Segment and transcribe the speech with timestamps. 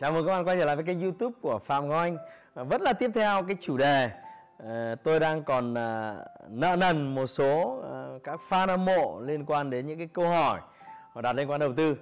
[0.00, 2.16] Chào mừng các bạn quay trở lại với kênh YouTube của Phạm Ngọc Anh.
[2.54, 4.10] À, vẫn là tiếp theo cái chủ đề
[4.66, 6.16] à, tôi đang còn à,
[6.48, 7.82] nợ nần một số
[8.24, 10.60] các fan hâm mộ liên quan đến những cái câu hỏi
[11.12, 11.96] họ đặt liên quan đầu tư.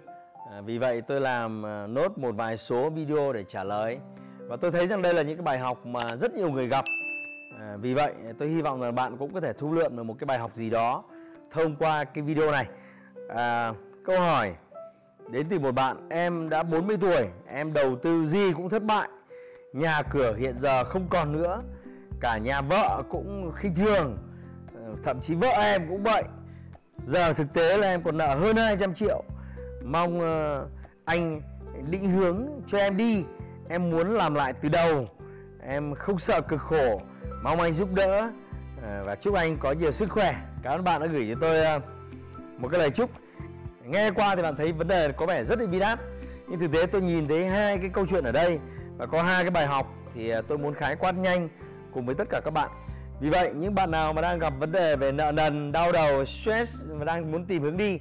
[0.64, 1.62] Vì vậy tôi làm
[1.94, 3.98] nốt một vài số video để trả lời
[4.38, 6.84] và tôi thấy rằng đây là những cái bài học mà rất nhiều người gặp.
[7.76, 10.26] Vì vậy tôi hy vọng là bạn cũng có thể thu lượm được một cái
[10.26, 11.04] bài học gì đó
[11.50, 12.66] thông qua cái video này.
[13.28, 13.72] À,
[14.04, 14.54] câu hỏi
[15.28, 19.08] Đến từ một bạn, em đã 40 tuổi, em đầu tư gì cũng thất bại.
[19.72, 21.62] Nhà cửa hiện giờ không còn nữa.
[22.20, 24.18] Cả nhà vợ cũng khinh thường.
[24.74, 26.22] Ờ, thậm chí vợ em cũng vậy.
[27.06, 29.22] Giờ thực tế là em còn nợ hơn 200 triệu.
[29.84, 30.66] Mong ờ,
[31.04, 31.40] anh
[31.90, 33.24] định hướng cho em đi.
[33.68, 35.08] Em muốn làm lại từ đầu.
[35.66, 37.00] Em không sợ cực khổ.
[37.42, 38.30] Mong anh giúp đỡ
[38.82, 40.34] ờ, và chúc anh có nhiều sức khỏe.
[40.62, 41.80] Cảm ơn bạn đã gửi cho tôi
[42.58, 43.10] một cái lời chúc
[43.86, 45.98] nghe qua thì bạn thấy vấn đề có vẻ rất là bi đát.
[46.48, 48.58] Nhưng thực tế tôi nhìn thấy hai cái câu chuyện ở đây
[48.96, 51.48] và có hai cái bài học thì à, tôi muốn khái quát nhanh
[51.92, 52.68] cùng với tất cả các bạn.
[53.20, 56.24] Vì vậy, những bạn nào mà đang gặp vấn đề về nợ nần, đau đầu,
[56.24, 57.98] stress và đang muốn tìm hướng đi,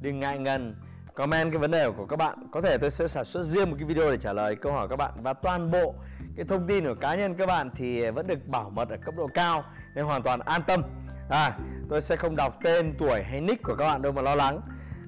[0.00, 0.76] đừng ngại ngần
[1.14, 2.38] comment cái vấn đề của các bạn.
[2.52, 4.88] Có thể tôi sẽ sản xuất riêng một cái video để trả lời câu hỏi
[4.90, 5.12] các bạn.
[5.22, 5.94] Và toàn bộ
[6.36, 8.96] cái thông tin của cá nhân các bạn thì à, vẫn được bảo mật ở
[9.04, 10.82] cấp độ cao nên hoàn toàn an tâm.
[11.30, 14.34] À tôi sẽ không đọc tên, tuổi hay nick của các bạn đâu mà lo
[14.34, 14.60] lắng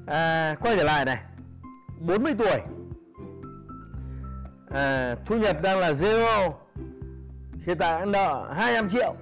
[0.08, 1.18] à, quay trở lại này.
[2.00, 2.60] 40 tuổi.
[4.70, 6.52] À, thu nhập đang là zero.
[7.66, 9.14] Hiện tại đang nợ 25 triệu.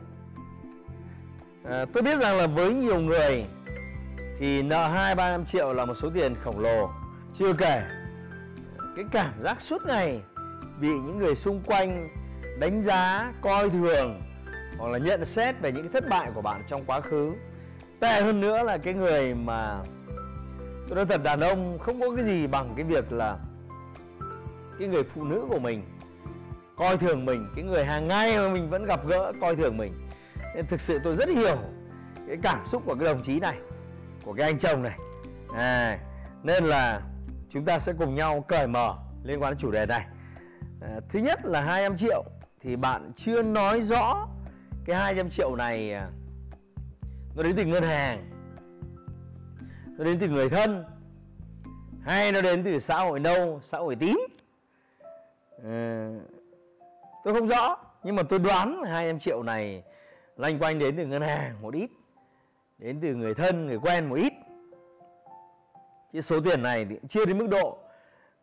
[1.64, 3.44] À, tôi biết rằng là với nhiều người
[4.38, 6.90] thì nợ 2 300 triệu là một số tiền khổng lồ.
[7.38, 7.82] Chưa kể
[8.96, 10.20] cái cảm giác suốt ngày
[10.80, 12.08] bị những người xung quanh
[12.58, 14.22] đánh giá coi thường
[14.78, 17.32] hoặc là nhận xét về những cái thất bại của bạn trong quá khứ.
[18.00, 19.82] Tệ hơn nữa là cái người mà
[20.88, 23.38] tôi nói thật đàn ông không có cái gì bằng cái việc là
[24.78, 25.82] cái người phụ nữ của mình
[26.76, 29.92] coi thường mình cái người hàng ngày mà mình vẫn gặp gỡ coi thường mình.
[30.54, 31.58] Nên thực sự tôi rất hiểu
[32.26, 33.56] cái cảm xúc của cái đồng chí này
[34.24, 34.98] của cái anh chồng này.
[35.54, 35.98] À,
[36.42, 37.02] nên là
[37.50, 40.06] chúng ta sẽ cùng nhau cởi mở liên quan đến chủ đề này.
[40.80, 42.24] À, thứ nhất là 200 triệu
[42.60, 44.28] thì bạn chưa nói rõ
[44.84, 46.08] cái 200 triệu này à,
[47.34, 48.35] nó đến từ ngân hàng
[49.98, 50.84] nó đến từ người thân
[52.04, 54.18] hay nó đến từ xã hội nâu xã hội tím?
[55.64, 56.10] À,
[57.24, 59.82] tôi không rõ nhưng mà tôi đoán 200 triệu này
[60.36, 61.90] lanh quanh đến từ ngân hàng một ít
[62.78, 64.32] đến từ người thân người quen một ít.
[66.12, 67.78] Chứ số tiền này thì chưa đến mức độ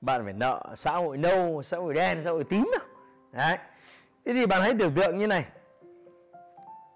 [0.01, 2.87] bạn phải nợ xã hội nâu xã hội đen xã hội tím đâu.
[3.31, 3.57] Đấy.
[4.25, 5.45] Thế thì bạn hãy tưởng tượng như này.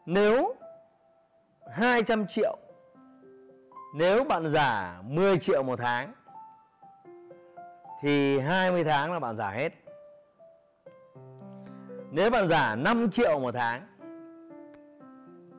[0.06, 0.56] Nếu
[1.72, 2.58] 200 triệu
[3.94, 6.14] nếu bạn giả 10 triệu một tháng,
[8.02, 9.70] thì 20 tháng là bạn giả hết.
[12.12, 13.88] Nếu bạn giả 5 triệu một tháng,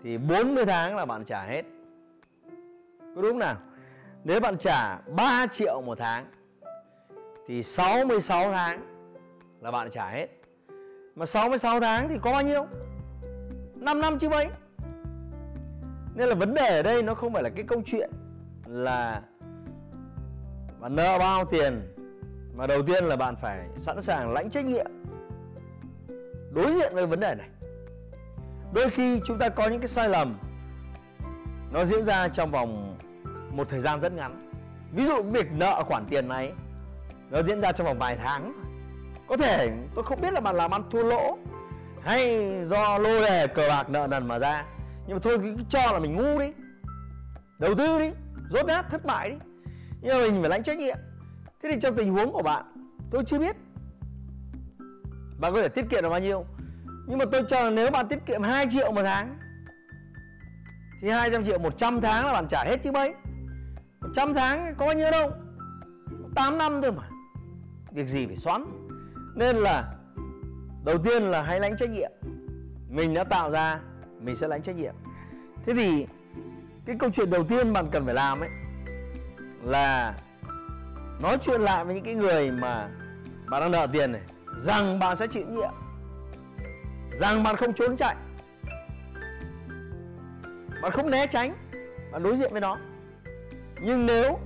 [0.02, 1.62] thì 40 tháng là bạn trả hết.
[3.16, 3.56] Có đúng nào?
[4.24, 6.26] Nếu bạn trả 3 triệu một tháng,
[7.46, 8.80] thì 66 tháng
[9.60, 10.26] là bạn trả hết.
[11.14, 12.66] Mà 66 tháng thì có bao nhiêu?
[13.76, 14.48] 5 năm chứ mấy.
[16.18, 18.10] Nên là vấn đề ở đây nó không phải là cái câu chuyện
[18.66, 19.22] là
[20.80, 21.94] bạn nợ bao tiền,
[22.54, 24.86] mà đầu tiên là bạn phải sẵn sàng lãnh trách nhiệm
[26.50, 27.48] đối diện với vấn đề này.
[28.72, 30.38] Đôi khi chúng ta có những cái sai lầm,
[31.72, 32.96] nó diễn ra trong vòng
[33.50, 34.50] một thời gian rất ngắn.
[34.92, 36.52] Ví dụ việc nợ khoản tiền này,
[37.30, 38.62] nó diễn ra trong vòng vài tháng.
[39.28, 41.38] Có thể tôi không biết là bạn làm ăn thua lỗ
[42.02, 44.64] hay do lô đề cờ bạc nợ nần mà ra
[45.08, 46.52] nhưng mà thôi, cứ cho là mình ngu đi.
[47.58, 48.10] Đầu tư đi,
[48.50, 49.36] rốt nát, thất bại đi.
[50.00, 50.96] Nhưng mà mình phải lãnh trách nhiệm.
[51.62, 52.64] Thế thì trong tình huống của bạn,
[53.10, 53.56] tôi chưa biết
[55.38, 56.44] bạn có thể tiết kiệm được bao nhiêu.
[57.06, 59.38] Nhưng mà tôi cho là nếu bạn tiết kiệm 2 triệu một tháng,
[61.02, 63.14] thì 200 triệu 100 tháng là bạn trả hết chứ mấy.
[64.00, 65.30] 100 tháng có bao nhiêu đâu?
[66.34, 67.08] 8 năm thôi mà.
[67.90, 68.64] Việc gì phải xoắn?
[69.34, 69.92] Nên là,
[70.84, 72.10] đầu tiên là hãy lãnh trách nhiệm.
[72.88, 73.80] Mình đã tạo ra
[74.20, 74.94] mình sẽ lãnh trách nhiệm.
[75.66, 76.06] Thế thì
[76.86, 78.50] cái câu chuyện đầu tiên bạn cần phải làm ấy
[79.62, 80.14] là
[81.20, 82.88] nói chuyện lại với những cái người mà
[83.50, 84.22] bạn đang nợ tiền này,
[84.62, 85.72] rằng bạn sẽ chịu nhiệm,
[87.20, 88.16] rằng bạn không trốn chạy,
[90.82, 91.54] bạn không né tránh,
[92.12, 92.76] bạn đối diện với nó.
[93.82, 94.38] Nhưng nếu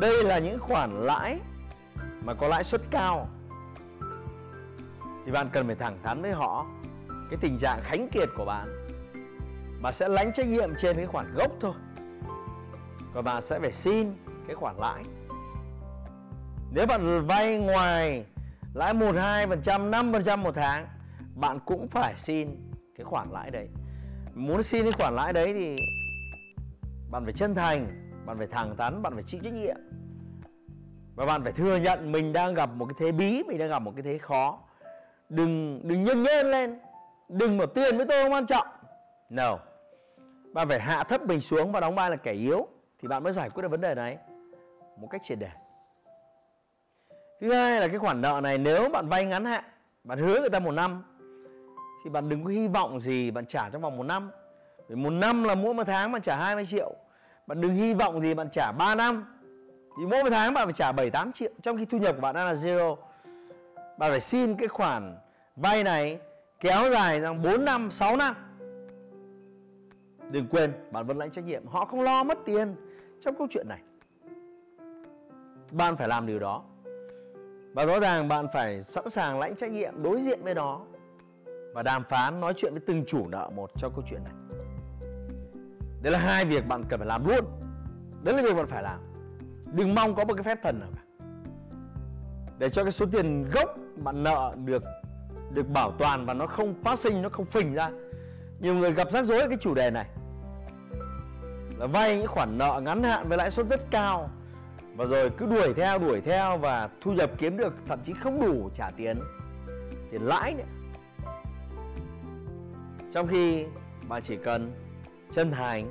[0.00, 1.40] đây là những khoản lãi
[2.24, 3.28] mà có lãi suất cao,
[5.26, 6.66] thì bạn cần phải thẳng thắn với họ
[7.30, 8.68] cái tình trạng khánh kiệt của bạn
[9.82, 11.72] bạn sẽ lãnh trách nhiệm trên cái khoản gốc thôi.
[13.14, 14.14] Còn bạn sẽ phải xin
[14.46, 15.04] cái khoản lãi.
[16.72, 18.24] Nếu bạn vay ngoài
[18.74, 20.88] lãi 1, 2%, 5% một tháng
[21.34, 22.48] bạn cũng phải xin
[22.96, 23.68] cái khoản lãi đấy.
[24.34, 25.76] Muốn xin cái khoản lãi đấy thì
[27.10, 29.76] bạn phải chân thành bạn phải thẳng thắn bạn phải chịu trách nhiệm.
[31.14, 33.78] Và bạn phải thừa nhận mình đang gặp một cái thế bí mình đang gặp
[33.78, 34.58] một cái thế khó.
[35.28, 36.78] Đừng đừng nhân nhân lên.
[37.28, 38.66] Đừng mà tiền với tôi không quan trọng.
[39.30, 39.58] No
[40.52, 42.66] bạn phải hạ thấp mình xuống và đóng vai là kẻ yếu
[42.98, 44.18] thì bạn mới giải quyết được vấn đề này.
[45.00, 45.50] Một cách triệt để.
[47.40, 49.64] Thứ hai là cái khoản nợ này, nếu bạn vay ngắn hạn,
[50.04, 51.02] bạn hứa người ta một năm,
[52.04, 54.30] thì bạn đừng có hy vọng gì bạn trả trong vòng một năm.
[54.88, 56.94] Vì một năm là mỗi một tháng bạn trả 20 triệu.
[57.46, 59.38] Bạn đừng hy vọng gì bạn trả 3 năm.
[59.98, 61.50] Thì mỗi một tháng bạn phải trả 7 8 triệu.
[61.62, 62.96] Trong khi thu nhập của bạn đang là zero.
[63.74, 65.16] Bạn phải xin cái khoản
[65.56, 66.18] vay này
[66.60, 68.34] kéo dài sang 4 năm 6 năm
[70.30, 71.66] đừng quên, bạn vẫn lãnh trách nhiệm.
[71.66, 72.74] Họ không lo mất tiền
[73.24, 73.80] trong câu chuyện này.
[75.72, 76.62] Bạn phải làm điều đó.
[77.74, 80.80] Và rõ ràng bạn phải sẵn sàng lãnh trách nhiệm đối diện với nó
[81.74, 84.32] và đàm phán, nói chuyện với từng chủ nợ một cho câu chuyện này.
[86.02, 87.44] Đấy là hai việc bạn cần phải làm luôn.
[88.22, 89.00] Đấy là việc bạn phải làm.
[89.72, 91.24] Đừng mong có một cái phép thần nào cả.
[92.58, 94.82] Để cho cái số tiền gốc bạn nợ được
[95.52, 97.90] được bảo toàn và nó không phát sinh, nó không phình ra.
[98.60, 100.06] Nhiều người gặp rắc rối cái chủ đề này
[101.80, 104.30] là vay những khoản nợ ngắn hạn với lãi suất rất cao.
[104.96, 108.40] Và rồi cứ đuổi theo đuổi theo và thu nhập kiếm được thậm chí không
[108.40, 109.20] đủ trả tiền
[110.10, 110.64] tiền lãi nữa.
[113.12, 113.64] Trong khi
[114.08, 114.72] bạn chỉ cần
[115.32, 115.90] chân thành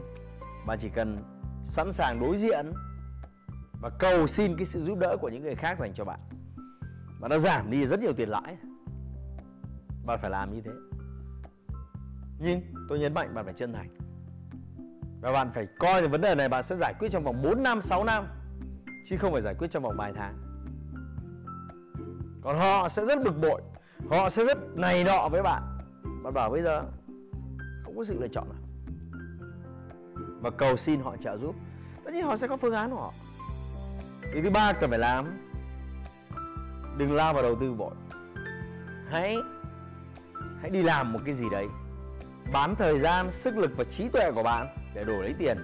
[0.65, 1.17] bạn chỉ cần
[1.65, 2.71] sẵn sàng đối diện
[3.81, 6.19] và cầu xin cái sự giúp đỡ của những người khác dành cho bạn.
[7.19, 8.57] Và nó giảm đi rất nhiều tiền lãi.
[10.05, 10.71] Bạn phải làm như thế.
[12.39, 14.08] Nhưng tôi nhấn mạnh bạn phải chân thành
[15.21, 17.81] và bạn phải coi vấn đề này, bạn sẽ giải quyết trong vòng 4 năm
[17.81, 18.27] 6 năm,
[19.05, 20.37] chứ không phải giải quyết trong vòng vài tháng.
[22.41, 23.61] Còn họ sẽ rất bực bội,
[24.09, 25.77] họ sẽ rất này nọ với bạn.
[26.23, 26.83] Bạn bảo bây giờ
[27.83, 28.59] không có sự lựa chọn nào.
[30.41, 31.55] Và cầu xin họ trợ giúp.
[32.03, 33.13] Tất nhiên họ sẽ có phương án của họ.
[34.33, 35.25] Điều thứ ba cần phải làm,
[36.97, 37.95] đừng lao vào đầu tư vội.
[39.09, 39.37] Hãy
[40.61, 41.67] hãy đi làm một cái gì đấy.
[42.53, 45.57] Bán thời gian, sức lực và trí tuệ của bạn để đổi lấy tiền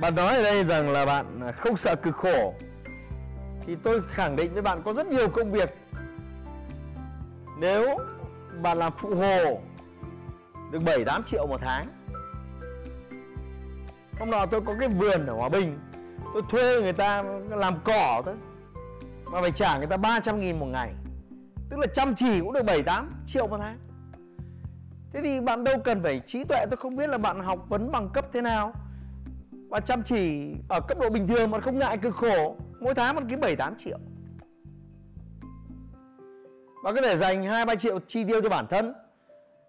[0.00, 2.54] bạn nói ở đây rằng là bạn không sợ cực khổ
[3.66, 5.74] thì tôi khẳng định với bạn có rất nhiều công việc
[7.60, 7.98] nếu
[8.62, 9.60] bạn làm phụ hồ
[10.70, 11.86] được 7 8 triệu một tháng.
[14.18, 15.78] Hôm nọ tôi có cái vườn ở Hòa Bình,
[16.34, 18.34] tôi thuê người ta làm cỏ thôi.
[19.32, 20.94] Mà phải trả người ta 300 nghìn một ngày.
[21.70, 23.78] Tức là chăm chỉ cũng được 7 8 triệu một tháng.
[25.12, 27.92] Thế thì bạn đâu cần phải trí tuệ tôi không biết là bạn học vấn
[27.92, 28.72] bằng cấp thế nào.
[29.68, 33.14] Bạn chăm chỉ ở cấp độ bình thường mà không ngại cực khổ, mỗi tháng
[33.14, 33.98] bạn kiếm 7 8 triệu.
[36.84, 38.94] Bạn có thể dành 2 3 triệu chi tiêu cho bản thân.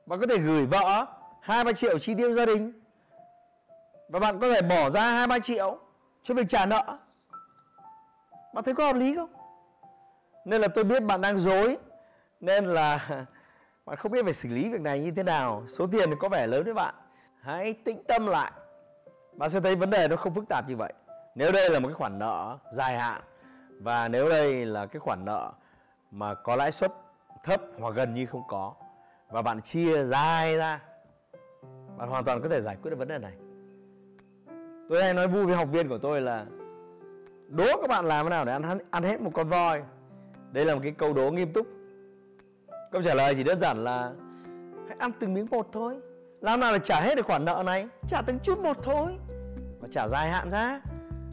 [0.06, 1.06] Bạn có thể gửi vợ
[1.42, 2.72] hai ba triệu chi tiêu gia đình.
[4.10, 5.80] Và bạn có thể bỏ ra hai ba triệu
[6.24, 6.98] cho việc trả nợ.
[8.54, 9.30] Bạn thấy có hợp lý không?
[10.46, 11.78] Nên là tôi biết bạn đang dối.
[12.40, 13.26] Nên là
[13.86, 15.64] bạn không biết phải xử lý việc này như thế nào.
[15.68, 16.96] Số tiền có vẻ lớn với bạn.
[17.42, 18.52] Hãy tĩnh tâm lại.
[19.34, 20.94] Bạn sẽ thấy vấn đề nó không phức tạp như vậy.
[21.36, 23.22] Nếu đây là một cái khoản nợ dài hạn,
[23.80, 25.52] và nếu đây là cái khoản nợ
[26.12, 26.92] mà có lãi suất
[27.44, 28.74] thấp hoặc gần như không có,
[29.30, 30.80] và bạn chia dài ra,
[31.98, 33.34] bạn hoàn toàn có thể giải quyết được vấn đề này.
[34.90, 36.46] Tôi hay nói vui với học viên của tôi là,
[37.48, 39.84] đố các bạn làm thế nào để ăn ăn hết một con voi?
[40.52, 41.68] Đây là một cái câu đố nghiêm túc
[42.92, 44.12] câu trả lời chỉ đơn giản là
[44.88, 45.96] hãy ăn từng miếng một thôi.
[46.42, 47.88] Làm nào để trả hết được khoản nợ này?
[48.10, 49.18] Trả từng chút một thôi.
[49.82, 50.82] Và trả dài hạn ra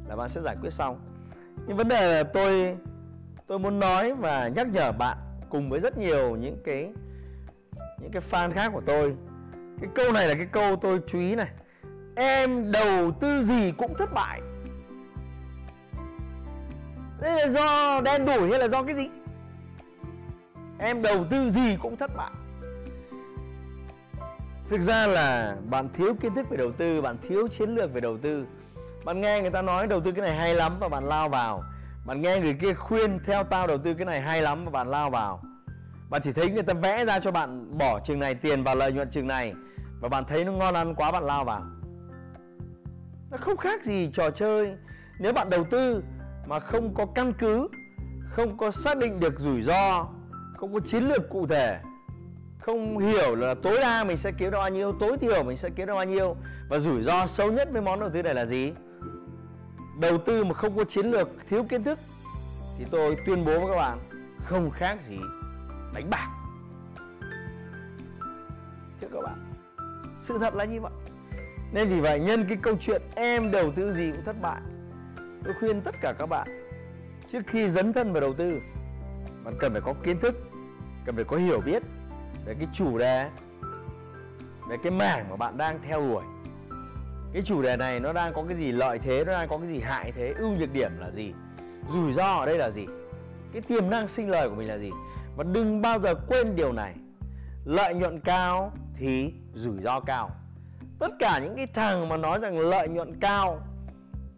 [0.09, 1.01] là bạn sẽ giải quyết xong
[1.67, 2.77] nhưng vấn đề là tôi
[3.47, 5.19] tôi muốn nói và nhắc nhở bạn
[5.51, 6.93] cùng với rất nhiều những cái
[8.01, 9.15] những cái fan khác của tôi.
[9.81, 11.49] Cái câu này là cái câu tôi chú ý này.
[12.17, 14.41] Em đầu tư gì cũng thất bại.
[17.21, 19.09] Đây là do đen đủi hay là do cái gì?
[20.79, 22.31] Em đầu tư gì cũng thất bại.
[24.71, 28.01] Thực ra là bạn thiếu kiến thức về đầu tư, bạn thiếu chiến lược về
[28.01, 28.47] đầu tư.
[29.05, 31.65] Bạn nghe người ta nói đầu tư cái này hay lắm và bạn lao vào.
[32.07, 34.91] Bạn nghe người kia khuyên theo tao đầu tư cái này hay lắm và bạn
[34.91, 35.43] lao vào.
[36.11, 38.93] Bạn chỉ thấy người ta vẽ ra cho bạn bỏ chừng này tiền vào lợi
[38.93, 39.55] nhuận chừng này
[40.01, 41.63] và bạn thấy nó ngon ăn quá bạn lao vào.
[43.31, 44.77] Nó không khác gì trò chơi.
[45.19, 46.03] Nếu bạn đầu tư
[46.47, 47.69] mà không có căn cứ,
[48.31, 50.09] không có xác định được rủi ro
[50.59, 51.81] không có chiến lược cụ thể.
[52.59, 55.71] Không hiểu là tối đa mình sẽ kiếm được bao nhiêu, tối thiểu mình sẽ
[55.77, 56.37] kiếm được bao nhiêu.
[56.69, 58.73] Và rủi ro sâu nhất với món đầu tư này là gì?
[60.01, 61.99] Đầu tư mà không có chiến lược, thiếu kiến thức,
[62.79, 63.99] thì tôi tuyên bố với các bạn,
[64.45, 65.19] không khác gì
[65.95, 66.29] đánh bạc.
[69.01, 69.55] Thưa các bạn,
[70.21, 70.93] sự thật là như vậy.
[71.73, 74.61] Nên vì vậy, nhân cái câu chuyện em đầu tư gì cũng thất bại.
[75.45, 76.49] Tôi khuyên tất cả các bạn,
[77.33, 78.61] trước khi dấn thân vào đầu tư,
[79.45, 80.48] bạn cần phải có kiến thức
[81.09, 81.83] cần phải có hiểu biết
[82.45, 83.31] về cái chủ đề,
[84.69, 86.23] về cái mảng mà bạn đang theo đuổi.
[87.33, 89.67] Cái chủ đề này nó đang có cái gì lợi thế, nó đang có cái
[89.67, 91.33] gì hại thế, ưu nhược điểm là gì,
[91.93, 92.87] rủi ro ở đây là gì,
[93.53, 94.91] cái tiềm năng sinh lời của mình là gì.
[95.37, 96.95] Và đừng bao giờ quên điều này,
[97.65, 100.31] lợi nhuận cao thì rủi ro cao.
[100.99, 103.61] Tất cả những cái thằng mà nói rằng lợi nhuận cao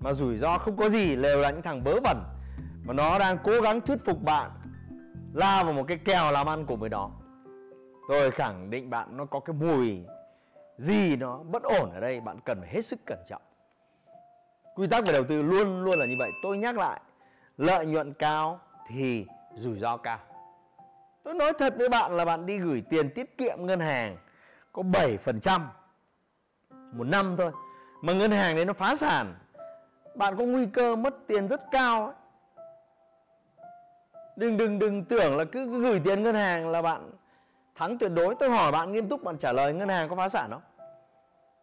[0.00, 2.22] mà rủi ro không có gì, đều là những thằng vớ vẩn.
[2.84, 4.50] Mà nó đang cố gắng thuyết phục bạn
[5.34, 7.10] lao vào một cái kèo làm ăn của với nó
[8.08, 10.04] tôi khẳng định bạn nó có cái mùi
[10.80, 13.42] gì nó bất ổn ở đây, bạn cần phải hết sức cẩn trọng.
[14.74, 16.30] Quy tắc về đầu tư luôn luôn là như vậy.
[16.42, 17.00] Tôi nhắc lại,
[17.56, 20.18] lợi nhuận cao thì rủi ro cao.
[21.22, 24.16] Tôi nói thật với bạn là bạn đi gửi tiền tiết kiệm ngân hàng
[24.72, 25.60] có 7%
[26.92, 27.52] một năm thôi.
[28.02, 29.34] Mà ngân hàng đấy nó phá sản.
[30.14, 32.14] Bạn có nguy cơ mất tiền rất cao ấy
[34.40, 37.10] đừng đừng đừng tưởng là cứ, cứ gửi tiền ngân hàng là bạn
[37.74, 38.34] thắng tuyệt đối.
[38.34, 40.62] Tôi hỏi bạn nghiêm túc bạn trả lời ngân hàng có phá sản không?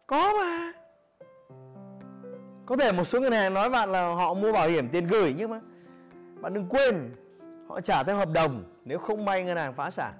[0.06, 0.72] Có mà.
[2.66, 5.34] Có thể một số ngân hàng nói bạn là họ mua bảo hiểm tiền gửi
[5.38, 5.60] nhưng mà
[6.40, 7.10] bạn đừng quên
[7.68, 10.14] họ trả theo hợp đồng nếu không may ngân hàng phá sản.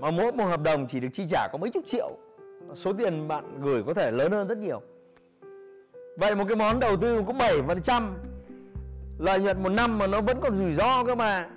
[0.00, 2.10] Mà mỗi một hợp đồng chỉ được chi trả có mấy chục triệu.
[2.74, 4.82] Số tiền bạn gửi có thể lớn hơn rất nhiều.
[6.16, 8.12] Vậy một cái món đầu tư có 7%
[9.18, 11.48] lợi nhuận một năm mà nó vẫn còn rủi ro cơ mà.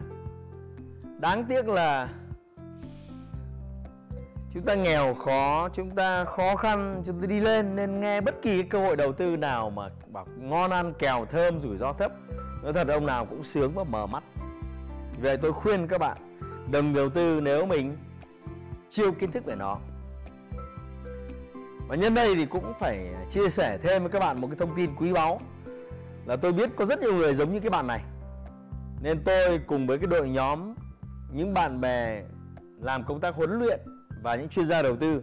[1.20, 2.10] Đáng tiếc là
[4.54, 8.42] chúng ta nghèo khó, chúng ta khó khăn, chúng ta đi lên nên nghe bất
[8.42, 12.12] kỳ cơ hội đầu tư nào mà bảo ngon ăn, kèo, thơm, rủi ro thấp
[12.64, 14.24] nói thật ông nào cũng sướng và mở mắt.
[15.22, 16.18] Vậy tôi khuyên các bạn,
[16.72, 17.98] đừng đầu tư nếu mình
[18.90, 19.78] chưa kiến thức về nó.
[21.88, 24.76] Và nhân đây thì cũng phải chia sẻ thêm với các bạn một cái thông
[24.76, 25.42] tin quý báu
[26.26, 28.04] là tôi biết có rất nhiều người giống như cái bạn này.
[29.02, 30.74] Nên tôi cùng với cái đội nhóm,
[31.32, 32.24] những bạn bè
[32.82, 33.80] làm công tác huấn luyện
[34.24, 35.22] và những chuyên gia đầu tư,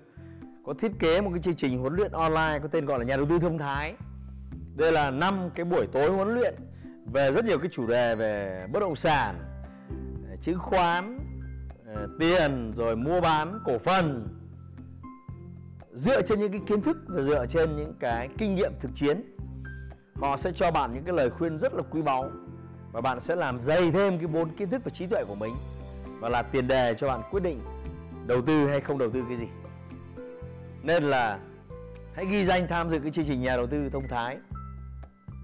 [0.67, 3.17] có thiết kế một cái chương trình huấn luyện online có tên gọi là nhà
[3.17, 3.95] đầu tư thông thái.
[4.77, 6.55] Đây là năm cái buổi tối huấn luyện
[7.13, 9.45] về rất nhiều cái chủ đề về bất động sản
[10.43, 11.19] chứng khoán
[11.87, 14.29] ờ, tiền, rồi mua bán cổ phần.
[15.93, 19.38] Dựa trên những cái kiến thức và dựa trên những cái kinh nghiệm thực chiến
[20.21, 22.31] họ sẽ cho bạn những cái lời khuyên rất là quý báu
[22.93, 25.55] và bạn sẽ làm dày thêm cái vốn kiến thức và trí tuệ của mình
[26.21, 27.61] và là tiền đề cho bạn quyết định
[28.27, 29.47] đầu tư hay không đầu tư cái gì.
[30.83, 31.39] Nên là
[32.15, 34.39] hãy ghi danh tham dự cái chương trình nhà đầu tư thông thái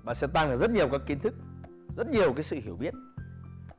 [0.05, 1.35] và sẽ tăng được rất nhiều các kiến thức
[1.97, 2.95] rất nhiều cái sự hiểu biết.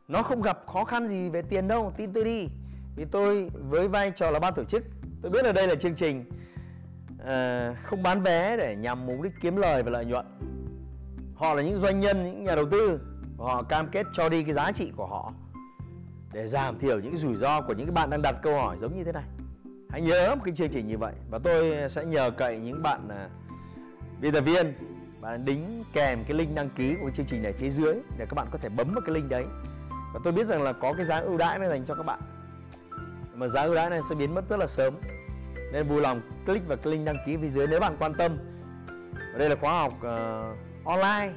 [0.07, 2.47] Nó không gặp khó khăn gì về tiền đâu tin tôi đi.
[2.95, 4.83] Vì tôi với vai trò là ban tổ chức
[5.21, 6.25] tôi biết là đây là chương trình
[7.13, 10.25] uh, không bán vé để nhằm mục đích kiếm lời và lợi nhuận
[11.35, 12.99] họ là những doanh nhân những nhà đầu tư
[13.37, 15.33] và họ cam kết cho đi cái giá trị của họ
[16.33, 19.03] để giảm thiểu những rủi ro của những bạn đang đặt câu hỏi giống như
[19.03, 19.23] thế này.
[19.89, 23.09] Hãy nhớ một cái chương trình như vậy và tôi sẽ nhờ cậy những bạn
[23.09, 23.29] à,
[24.21, 24.73] biên tập viên
[25.21, 28.33] bạn đính kèm cái link đăng ký của chương trình này phía dưới để các
[28.33, 29.45] bạn có thể bấm vào cái link đấy.
[30.13, 32.19] Và tôi biết rằng là có cái giá ưu đãi này dành cho các bạn.
[33.33, 34.93] Mà giá ưu đãi này sẽ biến mất rất là sớm.
[35.73, 38.37] Nên vui lòng click vào cái link đăng ký phía dưới nếu bạn quan tâm.
[39.13, 41.33] Và đây là khóa học uh, online.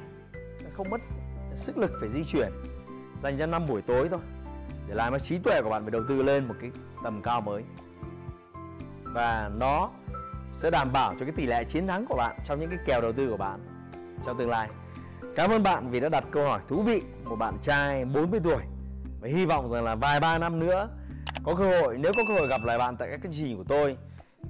[0.77, 1.01] Không mất
[1.55, 2.51] sức lực phải di chuyển.
[3.21, 4.19] Dành cho năm buổi tối thôi.
[4.87, 6.71] Để làm cho trí tuệ của bạn phải đầu tư lên một cái
[7.03, 7.63] tầm cao mới.
[9.03, 9.89] Và nó
[10.53, 13.01] sẽ đảm bảo cho cái tỷ lệ chiến thắng của bạn trong những cái kèo
[13.01, 13.59] đầu tư của bạn
[14.25, 14.69] trong tương lai.
[15.35, 17.01] Cảm ơn bạn vì đã đặt câu hỏi thú vị.
[17.23, 18.61] Một bạn trai 40 tuổi.
[19.21, 20.89] Và hy vọng rằng là vài ba năm nữa,
[21.43, 23.63] có cơ hội, nếu có cơ hội gặp lại bạn tại các chương trình của
[23.67, 23.97] tôi,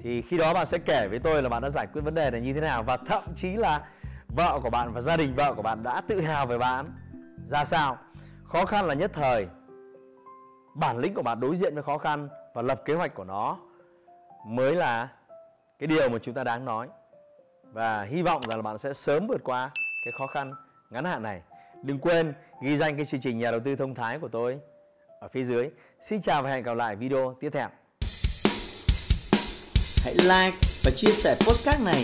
[0.03, 2.31] thì khi đó bạn sẽ kể với tôi là bạn đã giải quyết vấn đề
[2.31, 2.83] này như thế nào.
[2.83, 3.87] Và thậm chí là
[4.35, 6.93] vợ của bạn và gia đình vợ của bạn đã tự hào về bạn.
[7.47, 7.97] Ra sao?
[8.43, 9.47] Khó khăn là nhất thời.
[10.75, 13.57] Bản lĩnh của bạn đối diện với khó khăn và lập kế hoạch của nó
[14.45, 15.09] mới là
[15.79, 16.87] cái điều mà chúng ta đáng nói.
[17.63, 19.69] Và hy vọng rằng là bạn sẽ sớm vượt qua
[20.05, 20.53] cái khó khăn
[20.89, 21.41] ngắn hạn này.
[21.83, 24.59] Đừng quên ghi danh cái chương trình nhà đầu tư thông thái của tôi
[25.19, 25.69] ở phía dưới.
[26.01, 27.67] Xin chào và hẹn gặp lại video tiếp theo.
[30.03, 32.03] Hãy like và chia sẻ postcard này